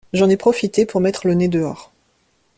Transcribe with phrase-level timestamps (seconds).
[0.13, 1.91] J’en ai profité pour mettre le nez dehors.